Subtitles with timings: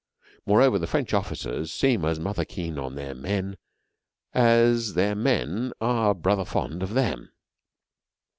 [0.47, 3.55] Moreover, the French officers seem as mother keen on their men
[4.33, 7.29] as their men are brother fond of them.